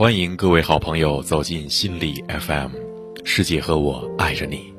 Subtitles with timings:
[0.00, 2.70] 欢迎各位好朋友走进心理 FM，
[3.22, 4.72] 世界和我爱着你，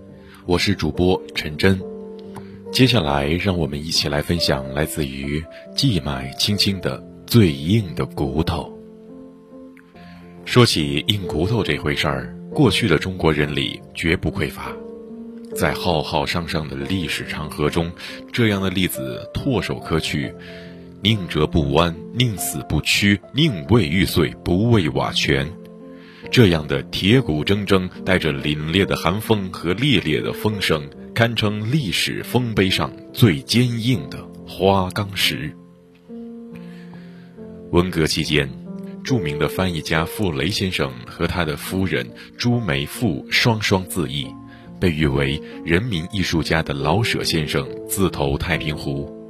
[0.48, 1.80] 我是主播陈真。
[2.72, 5.46] 接下来，让我们一起来分享来自于
[5.76, 8.76] 季买青青的最硬的骨头。
[10.44, 14.76] 说起硬骨头这回事儿，过去的中国人里绝不匮乏，
[15.56, 17.92] 在浩浩汤汤的历史长河中，
[18.34, 20.34] 这样的例子唾手可取。
[21.04, 25.52] 宁折不弯，宁死不屈，宁为玉碎，不为瓦全。
[26.30, 35.52] 这样的铁骨铮铮，带着凛冽的寒风和烈烈的风声，堪称历史丰碑上最坚硬的花岗石。
[37.72, 38.48] 文革期间，
[39.04, 42.08] 著名的翻译家傅雷先生和他的夫人
[42.38, 44.28] 朱梅馥双双自缢，
[44.80, 49.21] 被誉为人民艺术家的老舍先生自投太平湖。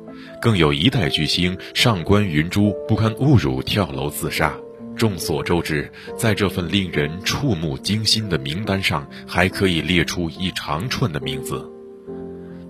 [0.42, 4.58] 更有一代巨星上官云珠不堪侮辱跳楼自杀。
[4.96, 11.64] 众所周知，在这份令人触目惊心的名单上，还可以列出一长串的名字。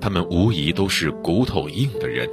[0.02, 2.30] 他们无疑都是骨头硬的人。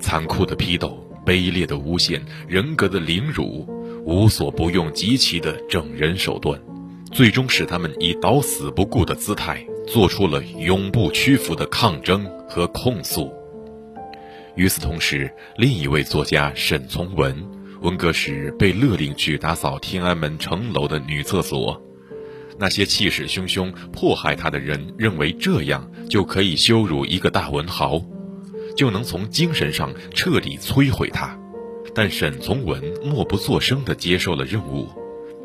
[0.00, 3.66] 残酷的批斗、卑劣的诬陷、人格的凌辱，
[4.04, 6.60] 无所不用极其的整人手段，
[7.12, 13.32] 最终使他们以捣死不顾的姿态，做出了永不屈服的抗争和控诉。
[14.56, 17.34] 与此同时，另一位作家沈从文，
[17.80, 21.80] 文革时被勒令去打扫天安门城楼的女厕所。
[22.58, 28.02] 那些气势汹汹迫害他的人认为这样就可以羞辱一个大文豪，
[28.76, 31.38] 就能从精神上彻底摧毁他。
[31.94, 34.88] 但沈从文默不作声地接受了任务，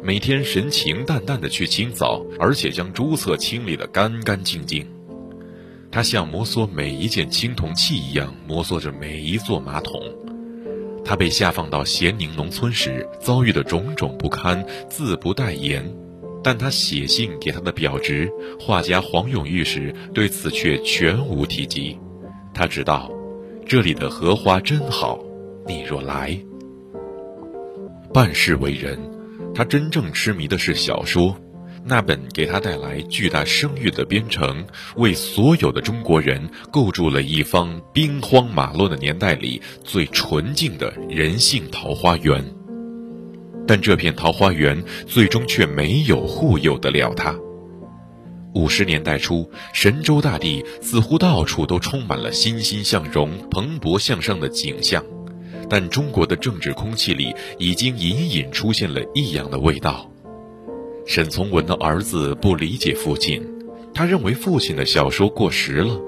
[0.03, 4.85] 每天神情淡淡地去清扫，而且将朱厕清理得干干净净。
[5.95, 9.93] 他像摩挲每一件青铜器一样摩挲着每一座马桶。
[11.05, 15.89] 他被下放到咸宁农村时遭遇的种种不堪，自不待言。
[16.43, 18.29] 但他写信给他的表侄
[18.59, 21.97] 画家黄永玉时，对此却全无提及。
[22.53, 23.09] 他知道，
[23.65, 25.17] 这里的荷花真好，
[25.65, 26.37] 你若来。
[28.13, 28.99] 办事为人，
[29.53, 31.37] 他真正痴迷的是小说。
[31.87, 34.63] 那本给他带来巨大声誉的《边城》，
[34.95, 42.43] 为所有的中国人构筑了一方兵荒马乱的年代里最纯净的人性桃花源。
[43.67, 47.35] 但这片桃花源最终却没有护佑得了他。
[48.55, 55.03] 五十年代初，神州大地似乎到处都充满了欣欣向荣、蓬勃向上的景象，
[55.69, 60.09] 但中国的政治空气里已经隐隐出现了异样的味道。
[61.05, 63.41] 沈从文的儿子不理解父亲，
[63.93, 65.99] 他认为父亲的小说过时了，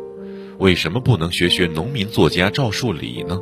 [0.58, 3.40] 为什么不能学学农民作家赵树理呢？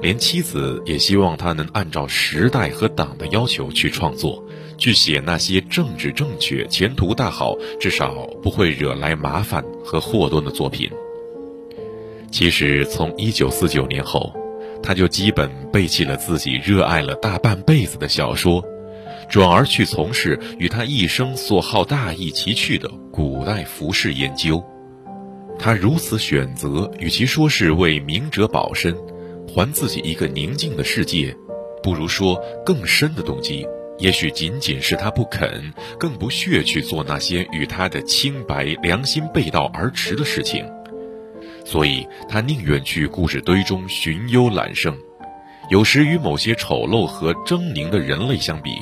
[0.00, 4.42] 连妻子也希望他能按照时代和党的要求去创作，
[4.78, 10.90] 去写那些政治正确、前途大好、至少不会惹来麻烦和祸端的作品。
[12.30, 14.34] 其实，从一九四九年后，
[14.82, 18.64] 他就基本背弃了自己热爱了大半辈子的小说。
[19.28, 24.62] 转而去从事与他一生所好大异其趣的古代服饰研究。
[25.58, 28.96] 他如此选择，与其说是为明哲保身，
[29.48, 31.36] 还自己一个宁静的世界，
[31.82, 33.66] 不如说更深的动机，
[33.98, 40.64] 也许仅仅是他不肯，更不屑去做那些与他的清白良心背道而驰的事情。
[41.64, 44.96] 所以他宁愿去故事堆中寻幽揽胜，
[45.70, 48.80] 有时与某些丑陋和狰狞的人类相比。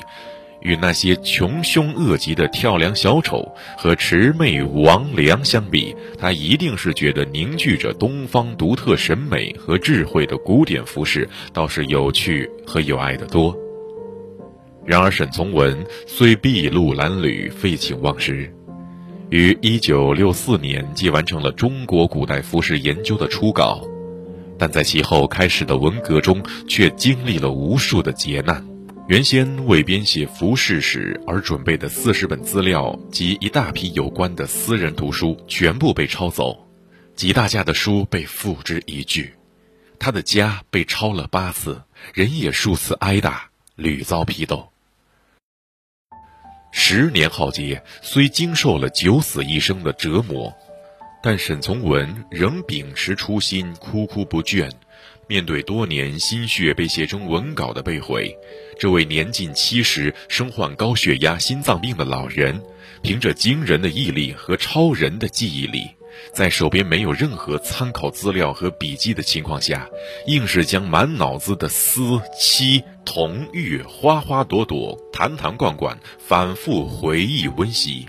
[0.61, 13.55] 与那些穷凶恶极的跳梁小丑和魑魅魍魉相比，他一定是觉得凝聚着东方独特审美和智慧的古典服饰倒是有趣和有爱的多。
[14.85, 18.51] 然而，沈从文虽筚路蓝缕、废寝忘食，
[19.29, 23.81] 于一九六四年即完成了中国古代服饰研究的初稿，
[24.57, 28.70] 但在其后开始的文革中，却经历了无数的劫难。
[29.11, 36.65] 原先为编写服饰史而准备的四十本资料及一大批有关的私人图书全部被抄走，
[37.13, 39.33] 几大家的书被付之一炬，
[39.99, 44.71] 他的家被抄了八次，人也数次挨打，屡遭批斗。
[46.71, 50.55] 十年浩劫，虽经受了九死一生的折磨，
[51.23, 54.69] 但沈从文仍秉持初心，孜孜不倦。
[55.27, 58.35] 面对多年心血被写成文稿的被毁，
[58.77, 62.61] 这位年近七十、身患高血压、心脏病的老人，
[63.01, 65.87] 凭着惊人的毅力和超人的记忆力，
[66.33, 69.87] 在手边没有任何参考资料和笔记的情况下，
[70.27, 78.05] 硬是将满脑子的思、妻、童、玉、花花朵朵、坛坛罐罐反复回忆温习，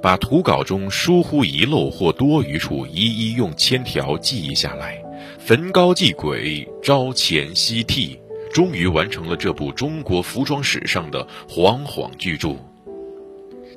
[0.00, 5.02] 把图稿中疏忽遗漏或多余处一一用铅条记忆下来，
[5.38, 8.18] 焚膏继鬼，朝前夕替，
[8.52, 12.56] 终于完成了这部中国服装史上的煌煌巨著。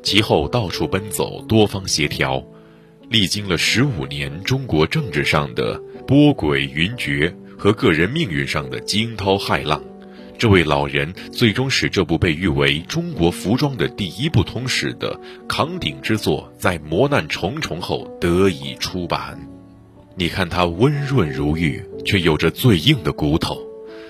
[0.03, 2.43] 其后到处奔走，多方协调，
[3.09, 9.81] 历经了十五年中国政治上的波诡云谲和个人命运上的惊涛骇浪，
[10.41, 15.15] 这位老人最终使这部被誉为中国服装的第一部通史的
[15.47, 19.39] 扛鼎之作，在磨难重重后得以出版。
[20.15, 23.55] 你看他温润如玉，却有着最硬的骨头。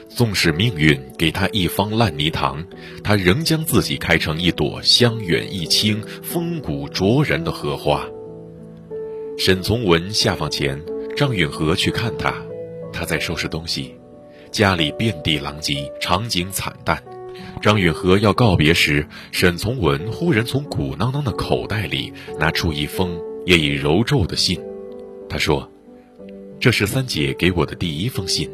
[0.07, 2.65] 纵使命运给他一方烂泥塘，
[3.03, 8.07] 他仍将自己开成一朵香远益清、风骨卓然的荷花。
[9.37, 10.81] 沈从文下放前，
[11.13, 12.33] 张允和去看他，
[12.93, 13.95] 他在收拾东西，
[14.51, 17.01] 家里遍地狼藉，场景惨淡。
[17.61, 24.59] 张允和要告别时，沈从文忽然从鼓囊囊的口袋里拿出一封也已揉皱的信，
[25.29, 25.71] 他说
[26.59, 28.49] ：“这是三姐给我的第一封信。”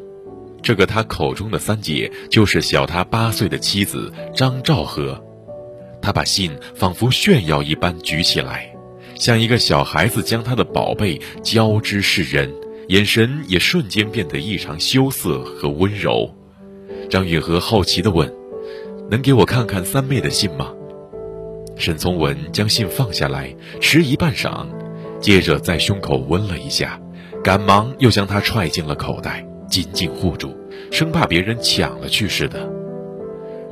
[0.62, 5.24] 这个他口中的三姐，就是小他八岁的妻子张兆和。
[6.02, 8.76] 他把信仿佛炫耀一般举起来，
[9.16, 12.54] 像一个小孩子将他的宝贝交之世人，
[12.88, 16.34] 眼神也瞬间变得异常羞涩和温柔。
[17.10, 18.34] 张允和好奇地问
[19.12, 20.74] ：“能给我看看三妹的信吗？”
[21.76, 24.66] 沈从文将信放下来，迟疑半晌，
[25.20, 27.00] 接着在胸口温了一下，
[27.44, 29.46] 赶忙又将它揣进了口袋。
[29.70, 30.56] 紧紧护住，
[30.92, 32.72] 生怕别人抢了去似的。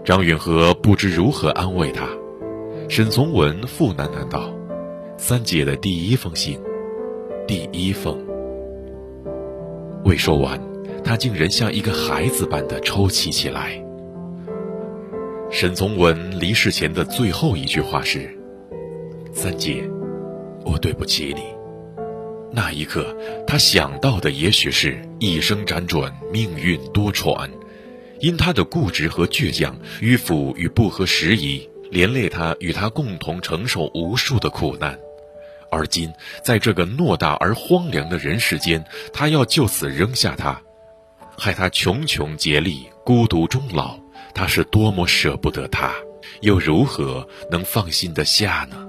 [0.03, 2.09] 张允和不知如何安慰他。
[2.89, 4.53] 沈从文复喃喃道
[5.17, 6.59] ：“三姐的第一封信，
[7.47, 8.19] 第一封。”
[10.05, 10.61] 未说完，
[11.03, 13.83] 他竟然像一个孩子般的抽泣起来。
[15.49, 18.29] 沈从文离世前的最后一句话是
[19.33, 19.83] ：“三姐，
[20.63, 21.41] 我对不起你。”
[22.53, 23.17] 那一刻，
[23.47, 27.49] 他想到的也许是一生辗转，命运多舛，
[28.19, 34.99] 因他的固执和倔强，迂腐与不合时宜，连累他与他共同承受无数的苦难。
[35.75, 36.11] 而今，
[36.41, 40.61] 在这个偌大而荒凉的人世间，他要就此扔下他，
[41.37, 43.99] 害他穷穷竭力，孤独终老，
[44.33, 45.93] 他是多么舍不得他，
[46.41, 48.87] 又如何能放心得下呢？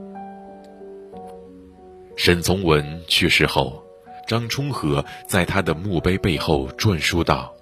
[2.17, 3.83] 沈从文去世后，
[4.29, 7.53] 张充和在他的墓碑背后篆书道：“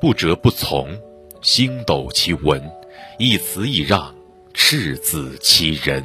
[0.00, 0.96] 不折不从，
[1.40, 2.62] 星斗其文，
[3.18, 4.14] 一词一让，
[4.54, 6.04] 赤子其人。”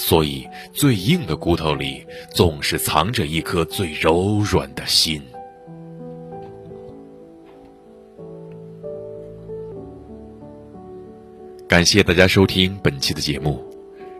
[0.00, 5.20] 所以，最硬的骨头里总是藏着一颗最柔软的心。
[11.66, 13.60] 感谢大家收听本期的节目。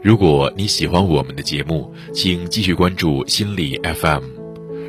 [0.02, 4.24] 如果你喜欢我们的节目，请继续关注心理 FM。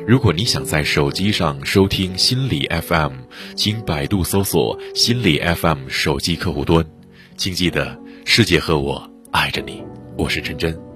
[0.08, 3.12] 如果你想在手机上收听心理 FM，
[3.54, 6.84] 请百度搜索心理 FM 手机客户端。
[7.36, 9.84] 请记得，世界和我爱着你。
[10.16, 10.89] 我是陈真。